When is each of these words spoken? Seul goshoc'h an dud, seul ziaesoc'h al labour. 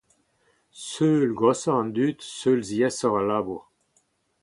Seul 0.89 1.23
goshoc'h 1.39 1.75
an 1.79 1.87
dud, 1.95 2.19
seul 2.39 2.59
ziaesoc'h 2.67 3.17
al 3.19 3.27
labour. 3.29 3.63